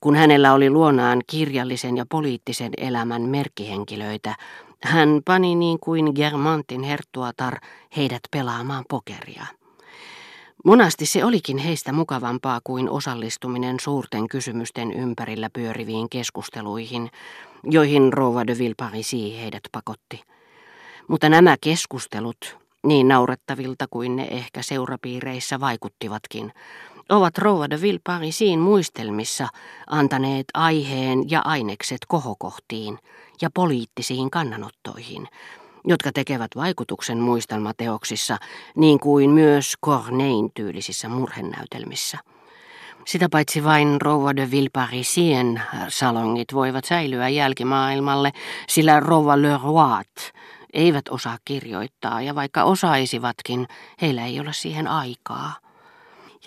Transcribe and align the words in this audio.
Kun 0.00 0.16
hänellä 0.16 0.52
oli 0.52 0.70
luonaan 0.70 1.22
kirjallisen 1.26 1.96
ja 1.96 2.06
poliittisen 2.08 2.72
elämän 2.76 3.22
merkkihenkilöitä, 3.22 4.34
hän 4.82 5.20
pani 5.24 5.54
niin 5.54 5.78
kuin 5.80 6.12
Germantin 6.14 6.82
herttuatar 6.82 7.58
heidät 7.96 8.20
pelaamaan 8.30 8.84
pokeria. 8.88 9.46
Monasti 10.64 11.06
se 11.06 11.24
olikin 11.24 11.58
heistä 11.58 11.92
mukavampaa 11.92 12.60
kuin 12.64 12.90
osallistuminen 12.90 13.80
suurten 13.80 14.28
kysymysten 14.28 14.92
ympärillä 14.92 15.50
pyöriviin 15.52 16.08
keskusteluihin, 16.10 17.10
joihin 17.64 18.12
Rova 18.12 18.46
de 18.46 18.58
Villeparisi 18.58 19.40
heidät 19.40 19.62
pakotti. 19.72 20.22
Mutta 21.08 21.28
nämä 21.28 21.56
keskustelut, 21.60 22.58
niin 22.86 23.08
naurettavilta 23.08 23.86
kuin 23.90 24.16
ne 24.16 24.28
ehkä 24.30 24.62
seurapiireissä 24.62 25.60
vaikuttivatkin, 25.60 26.52
ovat 27.10 27.38
Rova 27.38 27.70
de 27.70 27.80
Villeparisin 27.80 28.58
muistelmissa 28.58 29.48
antaneet 29.86 30.46
aiheen 30.54 31.30
ja 31.30 31.42
ainekset 31.44 31.98
kohokohtiin 32.08 32.98
ja 33.42 33.50
poliittisiin 33.54 34.30
kannanottoihin, 34.30 35.28
jotka 35.84 36.12
tekevät 36.12 36.50
vaikutuksen 36.56 37.18
muistelmateoksissa, 37.18 38.36
niin 38.76 39.00
kuin 39.00 39.30
myös 39.30 39.74
Cornein 39.84 40.50
tyylisissä 40.54 41.08
murhenäytelmissä. 41.08 42.18
Sitä 43.06 43.28
paitsi 43.30 43.64
vain 43.64 44.00
Rouva 44.00 44.36
de 44.36 44.50
Villeparisien 44.50 45.62
salongit 45.88 46.54
voivat 46.54 46.84
säilyä 46.84 47.28
jälkimaailmalle, 47.28 48.32
sillä 48.68 49.00
Rouva 49.00 49.42
Le 49.42 49.58
Roit 49.62 50.32
eivät 50.72 51.08
osaa 51.08 51.38
kirjoittaa, 51.44 52.22
ja 52.22 52.34
vaikka 52.34 52.64
osaisivatkin, 52.64 53.66
heillä 54.02 54.26
ei 54.26 54.40
ole 54.40 54.52
siihen 54.52 54.88
aikaa. 54.88 55.69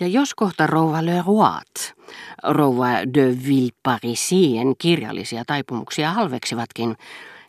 Ja 0.00 0.06
jos 0.06 0.34
kohta 0.34 0.66
rouva 0.66 1.04
Le 1.04 1.22
Roit, 1.26 1.94
rouva 2.42 2.88
de 3.14 3.38
Villeparisien 3.46 4.74
kirjallisia 4.78 5.42
taipumuksia 5.46 6.10
halveksivatkin, 6.10 6.96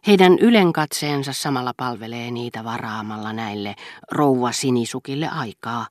heidän 0.07 0.39
ylenkatseensa 0.39 1.33
samalla 1.33 1.73
palvelee 1.77 2.31
niitä 2.31 2.63
varaamalla 2.63 3.33
näille 3.33 3.75
rouva 4.11 4.51
sinisukille 4.51 5.29
aikaa, 5.29 5.88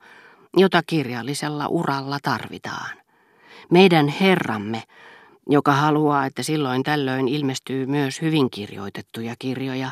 jota 0.57 0.83
kirjallisella 0.87 1.69
uralla 1.69 2.19
tarvitaan. 2.23 2.97
Meidän 3.71 4.09
Herramme, 4.09 4.83
joka 5.49 5.73
haluaa, 5.73 6.27
että 6.27 6.43
silloin 6.43 6.83
tällöin 6.83 7.29
ilmestyy 7.29 7.87
myös 7.87 8.23
hyvin 8.23 8.51
kirjoitettuja 8.51 9.35
kirjoja, 9.39 9.91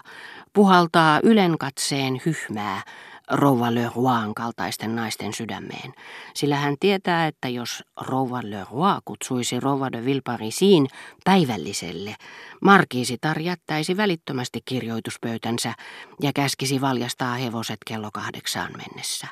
puhaltaa 0.52 1.20
ylenkatseen 1.22 2.20
hyhmää 2.26 2.82
rouva 3.30 3.74
Le 3.74 3.90
Roin 3.96 4.34
kaltaisten 4.34 4.96
naisten 4.96 5.32
sydämeen, 5.32 5.94
sillä 6.34 6.56
hän 6.56 6.76
tietää, 6.80 7.26
että 7.26 7.48
jos 7.48 7.84
rouva 8.00 8.40
Le 8.42 8.66
Roi 8.72 9.00
kutsuisi 9.04 9.60
rouva 9.60 9.92
de 9.92 10.04
Villeparisin 10.04 10.86
päivälliselle, 11.24 12.14
markiisitar 12.60 13.38
jättäisi 13.38 13.96
välittömästi 13.96 14.60
kirjoituspöytänsä 14.64 15.74
ja 16.22 16.32
käskisi 16.34 16.80
valjastaa 16.80 17.34
hevoset 17.34 17.78
kello 17.86 18.10
kahdeksaan 18.12 18.72
mennessä. 18.76 19.26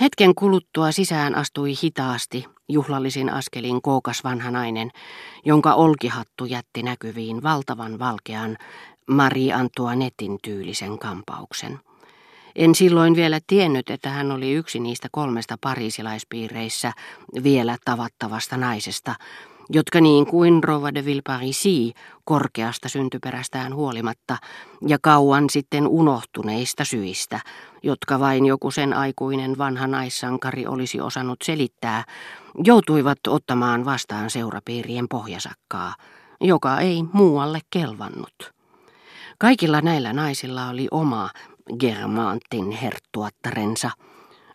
Hetken 0.00 0.34
kuluttua 0.34 0.92
sisään 0.92 1.34
astui 1.34 1.72
hitaasti, 1.82 2.44
juhlallisin 2.68 3.30
askelin 3.30 3.82
kookas 3.82 4.24
vanha 4.24 4.50
nainen, 4.50 4.90
jonka 5.44 5.74
olkihattu 5.74 6.44
jätti 6.44 6.82
näkyviin 6.82 7.42
valtavan 7.42 7.98
valkean 7.98 8.56
Marie 9.10 9.52
Antoinettin 9.52 10.38
tyylisen 10.42 10.98
kampauksen. 10.98 11.80
En 12.56 12.74
silloin 12.74 13.16
vielä 13.16 13.40
tiennyt, 13.46 13.90
että 13.90 14.10
hän 14.10 14.32
oli 14.32 14.52
yksi 14.52 14.80
niistä 14.80 15.08
kolmesta 15.12 15.58
pariisilaispiireissä 15.60 16.92
vielä 17.42 17.76
tavattavasta 17.84 18.56
naisesta, 18.56 19.14
jotka 19.70 20.00
niin 20.00 20.26
kuin 20.26 20.64
Rova 20.64 20.94
de 20.94 21.04
Villeparisi 21.04 21.94
korkeasta 22.24 22.88
syntyperästään 22.88 23.74
huolimatta 23.74 24.36
ja 24.86 24.98
kauan 25.02 25.50
sitten 25.50 25.88
unohtuneista 25.88 26.84
syistä, 26.84 27.40
jotka 27.82 28.20
vain 28.20 28.46
joku 28.46 28.70
sen 28.70 28.94
aikuinen 28.94 29.58
vanha 29.58 29.86
naissankari 29.86 30.66
olisi 30.66 31.00
osannut 31.00 31.38
selittää, 31.44 32.04
joutuivat 32.64 33.18
ottamaan 33.28 33.84
vastaan 33.84 34.30
seurapiirien 34.30 35.08
pohjasakkaa, 35.08 35.94
joka 36.40 36.80
ei 36.80 37.02
muualle 37.12 37.60
kelvannut. 37.70 38.55
Kaikilla 39.38 39.80
näillä 39.80 40.12
naisilla 40.12 40.68
oli 40.68 40.88
oma 40.90 41.30
Germantin 41.78 42.70
herttuattarensa, 42.70 43.90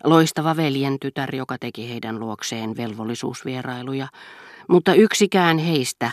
loistava 0.04 0.56
veljen 0.58 1.00
tytär, 1.00 1.36
joka 1.36 1.58
teki 1.60 1.90
heidän 1.90 2.20
luokseen 2.20 2.78
velvollisuusvierailuja, 2.78 4.08
mutta 4.68 4.94
yksikään 4.94 5.58
heistä 5.58 6.12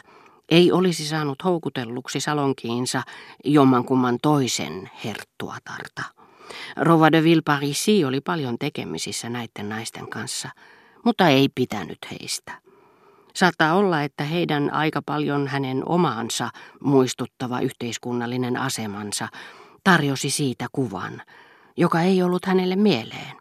ei 0.49 0.73
olisi 0.73 1.07
saanut 1.07 1.45
houkutelluksi 1.45 2.21
salonkiinsa 2.21 3.03
jommankumman 3.45 4.19
toisen 4.23 4.91
herttuatarta. 5.05 6.03
Rova 6.77 7.13
de 7.13 7.23
Villeparisi 7.23 8.05
oli 8.05 8.21
paljon 8.21 8.59
tekemisissä 8.59 9.29
näiden 9.29 9.69
naisten 9.69 10.09
kanssa, 10.09 10.49
mutta 11.05 11.29
ei 11.29 11.49
pitänyt 11.55 11.99
heistä. 12.11 12.68
Saattaa 13.39 13.75
olla, 13.75 14.03
että 14.03 14.25
heidän 14.25 14.73
aika 14.73 15.03
paljon 15.03 15.47
hänen 15.47 15.83
omaansa 15.89 16.51
muistuttava 16.81 17.61
yhteiskunnallinen 17.61 18.57
asemansa 18.57 19.29
tarjosi 19.85 20.31
siitä 20.31 20.67
kuvan, 20.73 21.23
joka 21.77 22.03
ei 22.03 22.23
ollut 22.23 22.45
hänelle 22.45 22.77
mieleen. 22.77 23.37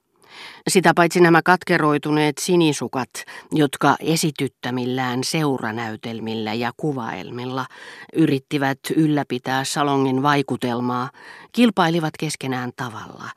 Sitä 0.68 0.94
paitsi 0.96 1.20
nämä 1.20 1.42
katkeroituneet 1.42 2.38
sinisukat, 2.38 3.10
jotka 3.52 3.96
esityttämillään 4.00 5.24
seuranäytelmillä 5.24 6.54
ja 6.54 6.72
kuvaelmilla 6.78 7.66
yrittivät 8.14 8.80
ylläpitää 8.96 9.64
salongin 9.64 10.24
vaikutelmaa, 10.24 11.10
kilpailivat 11.52 12.14
keskenään 12.20 12.72
tavalla, 12.76 13.30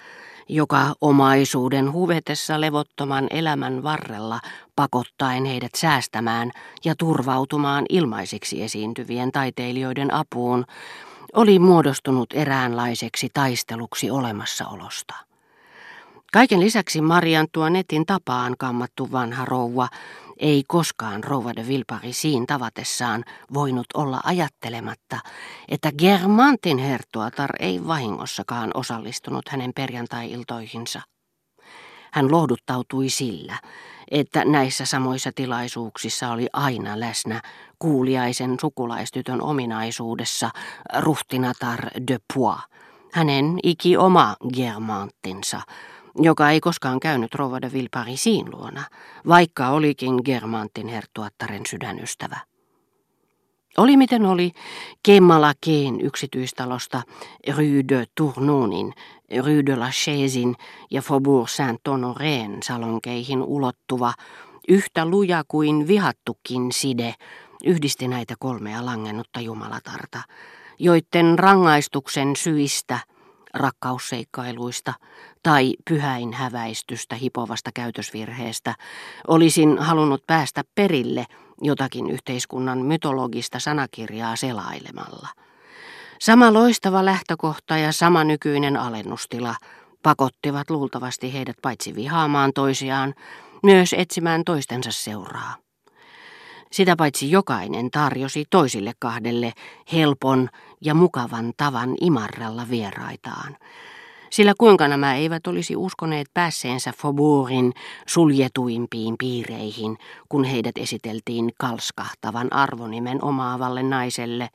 joka 0.51 0.95
omaisuuden 1.01 1.93
huvetessa 1.93 2.61
levottoman 2.61 3.27
elämän 3.31 3.83
varrella 3.83 4.41
pakottaen 4.77 5.45
heidät 5.45 5.75
säästämään 5.77 6.51
ja 6.85 6.95
turvautumaan 6.95 7.85
ilmaisiksi 7.89 8.63
esiintyvien 8.63 9.33
taiteilijoiden 9.33 10.15
apuun, 10.15 10.65
oli 11.33 11.59
muodostunut 11.59 12.33
eräänlaiseksi 12.33 13.29
taisteluksi 13.35 14.11
olemassaolosta. 14.11 15.15
Kaiken 16.33 16.61
lisäksi 16.61 17.01
Marian 17.01 17.47
netin 17.71 18.07
tapaan 18.07 18.55
kammattu 18.59 19.13
vanha 19.13 19.45
rouva 19.45 19.89
ei 20.41 20.65
koskaan 20.69 21.25
rouva 21.25 21.57
de 21.57 21.69
Vilparisiin 21.69 22.47
tavatessaan 22.47 23.25
voinut 23.55 23.87
olla 23.95 24.21
ajattelematta, 24.25 25.19
että 25.69 25.93
Germantin 25.93 26.79
herttuatar 26.79 27.51
ei 27.61 27.87
vahingossakaan 27.87 28.71
osallistunut 28.75 29.49
hänen 29.49 29.73
perjantai-iltoihinsa. 29.77 31.03
Hän 32.13 32.31
lohduttautui 32.31 33.09
sillä, 33.09 33.59
että 34.11 34.45
näissä 34.45 34.85
samoissa 34.85 35.31
tilaisuuksissa 35.35 36.31
oli 36.31 36.47
aina 36.53 37.01
läsnä 37.01 37.41
kuuliaisen 37.79 38.57
sukulaistytön 38.61 39.43
ominaisuudessa 39.43 40.51
ruhtinatar 40.99 41.81
de 42.09 42.19
Poix, 42.35 42.59
hänen 43.13 43.59
iki 43.63 43.97
oma 43.97 44.37
Germantinsa, 44.55 45.61
joka 46.17 46.51
ei 46.51 46.61
koskaan 46.61 47.01
käynyt 47.01 47.35
Rova 47.35 47.63
de 47.63 47.73
Villeparisin 47.73 48.51
luona, 48.53 48.85
vaikka 49.29 49.69
olikin 49.69 50.15
Germantin 50.25 50.89
herttuattaren 50.89 51.63
sydänystävä. 51.67 52.37
Oli 53.79 53.97
miten 53.97 54.27
oli, 54.27 54.53
Kemalakeen 55.03 56.01
yksityistalosta 56.01 57.03
Rue 57.57 57.85
de 57.89 58.05
Tournonin, 58.15 58.93
Rue 59.45 59.67
de 59.67 59.77
la 59.77 59.91
Chaisin 59.91 60.57
ja 60.91 61.03
Faubourg 61.03 61.49
Saint-Honoreen 61.49 62.63
salonkeihin 62.63 63.43
ulottuva, 63.43 64.13
yhtä 64.69 65.07
luja 65.07 65.45
kuin 65.49 65.89
vihattukin 65.89 66.73
side, 66.73 67.15
yhdisti 67.65 68.09
näitä 68.09 68.35
kolmea 68.39 68.87
langennutta 68.87 69.41
jumalatarta, 69.41 70.23
joiden 70.79 71.39
rangaistuksen 71.39 72.37
syistä– 72.37 72.99
rakkausseikkailuista 73.55 74.95
tai 75.43 75.75
pyhäin 75.91 76.33
häväistystä 76.33 77.15
hipovasta 77.15 77.71
käytösvirheestä, 77.75 78.75
olisin 79.29 79.79
halunnut 79.79 80.27
päästä 80.27 80.65
perille 80.75 81.27
jotakin 81.63 82.11
yhteiskunnan 82.11 82.79
mytologista 82.79 83.59
sanakirjaa 83.59 84.37
selailemalla. 84.37 85.29
Sama 86.21 86.53
loistava 86.53 87.05
lähtökohta 87.05 87.77
ja 87.77 87.93
sama 87.93 88.25
nykyinen 88.25 88.77
alennustila 88.77 89.55
pakottivat 90.03 90.71
luultavasti 90.71 91.33
heidät 91.33 91.57
paitsi 91.63 91.95
vihaamaan 91.95 92.53
toisiaan, 92.53 93.15
myös 93.63 93.95
etsimään 93.99 94.45
toistensa 94.45 94.93
seuraa. 94.93 95.70
Sitä 96.73 96.97
paitsi 96.97 97.31
jokainen 97.31 97.91
tarjosi 97.91 98.45
toisille 98.51 98.93
kahdelle 98.99 99.53
helpon 99.93 100.49
ja 100.81 100.95
mukavan 100.95 101.53
tavan 101.57 101.95
imarrella 102.01 102.67
vieraitaan. 102.71 103.57
Sillä 104.31 104.55
kuinka 104.59 104.89
nämä 104.89 105.15
eivät 105.15 105.47
olisi 105.47 105.77
uskoneet 105.77 106.27
päässeensä 106.35 106.93
Faubourgin 106.97 107.73
suljetuimpiin 108.07 109.15
piireihin, 109.19 109.99
kun 110.29 110.45
heidät 110.45 110.79
esiteltiin 110.79 111.51
kalskahtavan 111.59 112.53
arvonimen 112.53 113.25
omaavalle 113.25 113.83
naiselle, 113.83 114.49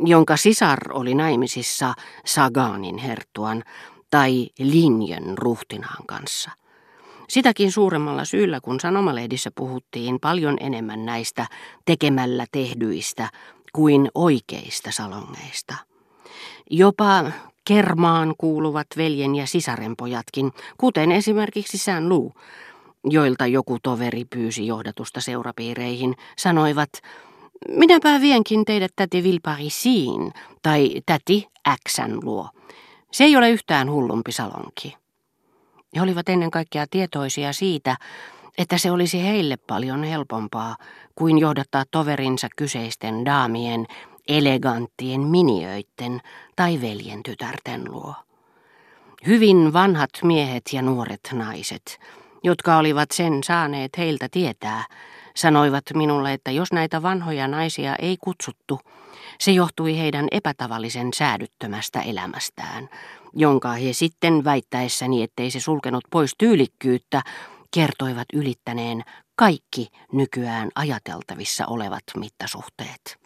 jonka 0.00 0.36
sisar 0.36 0.78
oli 0.92 1.14
naimisissa 1.14 1.94
Saganin 2.26 2.98
herttuan 2.98 3.62
tai 4.10 4.48
Linjön 4.58 5.38
ruhtinaan 5.38 6.06
kanssa. 6.06 6.50
Sitäkin 7.28 7.72
suuremmalla 7.72 8.24
syyllä, 8.24 8.60
kun 8.60 8.80
sanomalehdissä 8.80 9.50
puhuttiin 9.54 10.20
paljon 10.20 10.56
enemmän 10.60 11.06
näistä 11.06 11.46
tekemällä 11.84 12.46
tehdyistä 12.52 13.28
kuin 13.72 14.10
oikeista 14.14 14.90
salongeista. 14.92 15.74
Jopa 16.70 17.24
kermaan 17.64 18.34
kuuluvat 18.38 18.86
veljen 18.96 19.34
ja 19.34 19.46
sisarenpojatkin, 19.46 20.52
kuten 20.78 21.12
esimerkiksi 21.12 21.78
Sän 21.78 22.08
Lu, 22.08 22.32
joilta 23.04 23.46
joku 23.46 23.78
toveri 23.82 24.24
pyysi 24.24 24.66
johdatusta 24.66 25.20
seurapiireihin, 25.20 26.14
sanoivat, 26.38 26.90
minäpä 27.68 28.20
vienkin 28.20 28.64
teidät 28.64 28.92
täti 28.96 29.22
Vilparisiin 29.22 30.32
tai 30.62 30.90
täti 31.06 31.46
Xän 31.88 32.18
luo. 32.22 32.48
Se 33.12 33.24
ei 33.24 33.36
ole 33.36 33.50
yhtään 33.50 33.90
hullumpi 33.90 34.32
salonki. 34.32 35.03
He 35.96 36.02
olivat 36.02 36.28
ennen 36.28 36.50
kaikkea 36.50 36.86
tietoisia 36.90 37.52
siitä, 37.52 37.96
että 38.58 38.78
se 38.78 38.90
olisi 38.90 39.22
heille 39.22 39.56
paljon 39.56 40.04
helpompaa 40.04 40.76
kuin 41.14 41.38
johdattaa 41.38 41.84
toverinsa 41.90 42.48
kyseisten 42.56 43.24
daamien, 43.24 43.86
eleganttien 44.28 45.20
miniöitten 45.20 46.20
tai 46.56 46.80
veljen 46.80 47.22
tytärten 47.22 47.92
luo. 47.92 48.14
Hyvin 49.26 49.72
vanhat 49.72 50.10
miehet 50.22 50.62
ja 50.72 50.82
nuoret 50.82 51.20
naiset, 51.32 52.00
jotka 52.42 52.76
olivat 52.76 53.10
sen 53.10 53.42
saaneet 53.44 53.98
heiltä 53.98 54.28
tietää, 54.30 54.84
sanoivat 55.36 55.84
minulle, 55.94 56.32
että 56.32 56.50
jos 56.50 56.72
näitä 56.72 57.02
vanhoja 57.02 57.48
naisia 57.48 57.96
ei 57.96 58.16
kutsuttu, 58.20 58.80
se 59.40 59.50
johtui 59.50 59.98
heidän 59.98 60.28
epätavallisen 60.30 61.08
säädyttömästä 61.14 62.00
elämästään, 62.00 62.88
jonka 63.36 63.72
he 63.72 63.92
sitten 63.92 64.44
väittäessäni, 64.44 65.22
ettei 65.22 65.50
se 65.50 65.60
sulkenut 65.60 66.04
pois 66.10 66.34
tyylikkyyttä, 66.38 67.22
kertoivat 67.74 68.26
ylittäneen 68.32 69.02
kaikki 69.36 69.88
nykyään 70.12 70.68
ajateltavissa 70.74 71.66
olevat 71.66 72.02
mittasuhteet. 72.16 73.18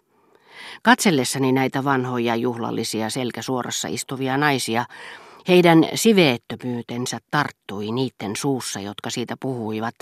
Katsellessani 0.83 1.51
näitä 1.51 1.83
vanhoja 1.83 2.35
juhlallisia 2.35 3.09
selkäsuorassa 3.09 3.87
istuvia 3.87 4.37
naisia, 4.37 4.85
heidän 5.47 5.85
siveettömyytensä 5.95 7.19
tarttui 7.31 7.91
niiden 7.91 8.35
suussa, 8.35 8.79
jotka 8.79 9.09
siitä 9.09 9.35
puhuivat, 9.39 9.95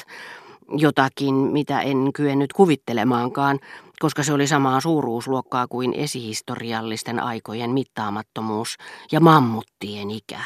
jotakin, 0.72 1.36
mitä 1.36 1.82
en 1.82 2.14
kyennyt 2.14 2.54
kuvittelemaankaan, 2.54 3.60
koska 4.00 4.24
se 4.24 4.34
oli 4.34 4.48
samaa 4.48 4.82
suuruusluokkaa 4.82 5.68
kuin 5.68 5.94
esihistoriallisten 5.94 7.20
aikojen 7.20 7.72
mittaamattomuus 7.72 8.78
ja 9.12 9.20
mammuttien 9.20 10.12
ikä. 10.12 10.40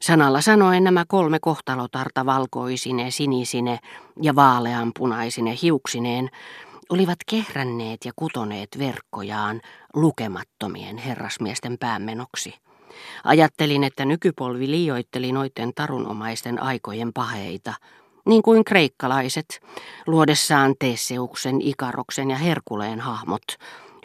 Sanalla 0.00 0.40
sanoen 0.40 0.84
nämä 0.84 1.04
kolme 1.08 1.38
kohtalotarta 1.40 2.26
valkoisine, 2.26 3.10
sinisine 3.10 3.78
ja 4.22 4.34
vaaleanpunaisine 4.34 5.58
hiuksineen 5.62 6.30
olivat 6.90 7.18
kehränneet 7.30 8.04
ja 8.04 8.12
kutoneet 8.16 8.68
verkkojaan 8.78 9.60
lukemattomien 9.94 10.96
herrasmiesten 10.98 11.78
päämenoksi. 11.78 12.54
Ajattelin, 13.24 13.84
että 13.84 14.04
nykypolvi 14.04 14.70
liioitteli 14.70 15.32
noiden 15.32 15.72
tarunomaisten 15.74 16.62
aikojen 16.62 17.12
paheita, 17.12 17.74
niin 18.26 18.42
kuin 18.42 18.64
kreikkalaiset, 18.64 19.60
luodessaan 20.06 20.74
Teseuksen, 20.78 21.60
Ikaroksen 21.60 22.30
ja 22.30 22.36
Herkuleen 22.36 23.00
hahmot, 23.00 23.42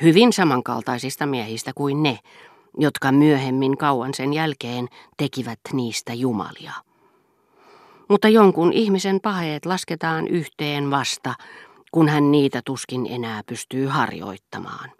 hyvin 0.01 0.33
samankaltaisista 0.33 1.25
miehistä 1.25 1.71
kuin 1.75 2.03
ne, 2.03 2.19
jotka 2.77 3.11
myöhemmin 3.11 3.77
kauan 3.77 4.13
sen 4.13 4.33
jälkeen 4.33 4.87
tekivät 5.17 5.59
niistä 5.73 6.13
jumalia. 6.13 6.73
Mutta 8.09 8.29
jonkun 8.29 8.73
ihmisen 8.73 9.19
paheet 9.21 9.65
lasketaan 9.65 10.27
yhteen 10.27 10.91
vasta, 10.91 11.33
kun 11.91 12.09
hän 12.09 12.31
niitä 12.31 12.61
tuskin 12.65 13.07
enää 13.09 13.41
pystyy 13.45 13.87
harjoittamaan. 13.87 14.91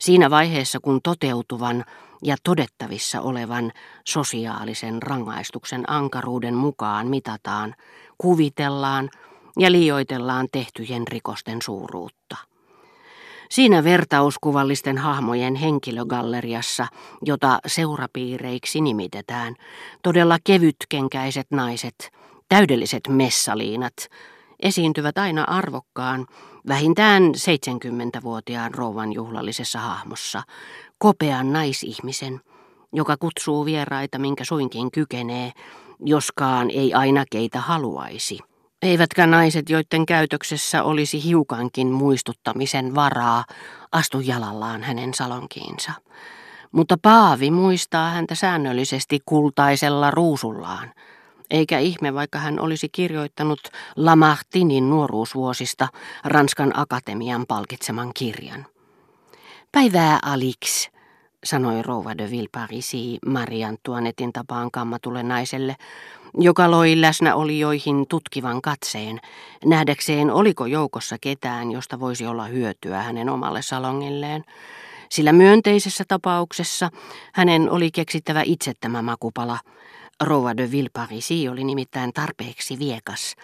Siinä 0.00 0.30
vaiheessa, 0.30 0.80
kun 0.80 1.00
toteutuvan 1.02 1.84
ja 2.22 2.36
todettavissa 2.44 3.20
olevan 3.20 3.72
sosiaalisen 4.08 5.02
rangaistuksen 5.02 5.90
ankaruuden 5.90 6.54
mukaan 6.54 7.06
mitataan, 7.06 7.74
kuvitellaan 8.20 9.10
ja 9.58 9.72
liioitellaan 9.72 10.48
tehtyjen 10.52 11.08
rikosten 11.08 11.62
suuruutta. 11.62 12.36
Siinä 13.50 13.84
vertauskuvallisten 13.84 14.98
hahmojen 14.98 15.54
henkilögalleriassa, 15.54 16.86
jota 17.24 17.58
seurapiireiksi 17.66 18.80
nimitetään, 18.80 19.54
todella 20.02 20.38
kevytkenkäiset 20.44 21.46
naiset, 21.50 22.12
täydelliset 22.48 23.00
messaliinat, 23.08 23.94
esiintyvät 24.60 25.18
aina 25.18 25.44
arvokkaan, 25.44 26.26
vähintään 26.68 27.22
70-vuotiaan 27.22 28.74
rouvan 28.74 29.12
juhlallisessa 29.12 29.78
hahmossa, 29.78 30.42
kopean 30.98 31.52
naisihmisen, 31.52 32.40
joka 32.92 33.16
kutsuu 33.16 33.64
vieraita 33.64 34.18
minkä 34.18 34.44
suinkin 34.44 34.90
kykenee, 34.90 35.52
joskaan 36.04 36.70
ei 36.70 36.94
aina 36.94 37.24
keitä 37.30 37.60
haluaisi. 37.60 38.38
Eivätkä 38.82 39.26
naiset, 39.26 39.70
joiden 39.70 40.06
käytöksessä 40.06 40.82
olisi 40.82 41.24
hiukankin 41.24 41.86
muistuttamisen 41.86 42.94
varaa, 42.94 43.44
astu 43.92 44.20
jalallaan 44.20 44.82
hänen 44.82 45.14
salonkiinsa. 45.14 45.92
Mutta 46.72 46.96
Paavi 47.02 47.50
muistaa 47.50 48.10
häntä 48.10 48.34
säännöllisesti 48.34 49.18
kultaisella 49.26 50.10
ruusullaan– 50.10 50.92
eikä 51.50 51.78
ihme, 51.78 52.14
vaikka 52.14 52.38
hän 52.38 52.60
olisi 52.60 52.88
kirjoittanut 52.88 53.60
Lamartinin 53.96 54.90
nuoruusvuosista 54.90 55.88
Ranskan 56.24 56.72
Akatemian 56.78 57.44
palkitseman 57.48 58.10
kirjan. 58.14 58.66
Päivää 59.72 60.18
Alix, 60.22 60.88
sanoi 61.44 61.82
rouva 61.82 62.18
de 62.18 62.30
Villeparisi 62.30 63.18
Marian 63.26 63.78
Tuanetin 63.82 64.32
tapaan 64.32 64.70
kammatulle 64.70 65.22
naiselle, 65.22 65.76
joka 66.34 66.70
loi 66.70 67.00
läsnäolijoihin 67.00 68.06
tutkivan 68.08 68.62
katseen, 68.62 69.20
nähdäkseen 69.64 70.30
oliko 70.30 70.66
joukossa 70.66 71.16
ketään, 71.20 71.72
josta 71.72 72.00
voisi 72.00 72.26
olla 72.26 72.44
hyötyä 72.44 73.02
hänen 73.02 73.28
omalle 73.28 73.62
salongilleen. 73.62 74.44
Sillä 75.10 75.32
myönteisessä 75.32 76.04
tapauksessa 76.08 76.90
hänen 77.32 77.70
oli 77.70 77.90
keksittävä 77.90 78.42
itse 78.44 78.72
tämä 78.80 79.02
makupala, 79.02 79.58
Rouva 80.20 80.56
de 80.56 80.70
Villeparisi 80.70 81.48
oli 81.48 81.64
nimittäin 81.64 82.12
tarpeeksi 82.12 82.78
viekas. 82.78 83.34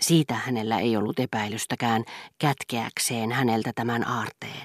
Siitä 0.00 0.34
hänellä 0.34 0.78
ei 0.78 0.96
ollut 0.96 1.20
epäilystäkään 1.20 2.04
kätkeäkseen 2.38 3.32
häneltä 3.32 3.72
tämän 3.74 4.08
aarteen. 4.08 4.62